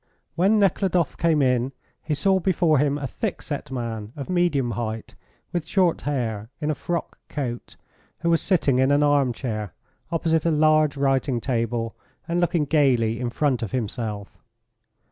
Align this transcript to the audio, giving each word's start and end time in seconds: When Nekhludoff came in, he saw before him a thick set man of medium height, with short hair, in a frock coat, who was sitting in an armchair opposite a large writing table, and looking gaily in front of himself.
When 0.33 0.57
Nekhludoff 0.57 1.15
came 1.15 1.43
in, 1.43 1.73
he 2.01 2.15
saw 2.15 2.39
before 2.39 2.79
him 2.79 2.97
a 2.97 3.05
thick 3.05 3.39
set 3.43 3.69
man 3.69 4.13
of 4.15 4.31
medium 4.31 4.71
height, 4.71 5.13
with 5.53 5.67
short 5.67 6.01
hair, 6.01 6.49
in 6.59 6.71
a 6.71 6.73
frock 6.73 7.19
coat, 7.29 7.75
who 8.21 8.31
was 8.31 8.41
sitting 8.41 8.79
in 8.79 8.89
an 8.91 9.03
armchair 9.03 9.75
opposite 10.11 10.43
a 10.43 10.49
large 10.49 10.97
writing 10.97 11.39
table, 11.39 11.95
and 12.27 12.41
looking 12.41 12.65
gaily 12.65 13.19
in 13.19 13.29
front 13.29 13.61
of 13.61 13.73
himself. 13.73 14.39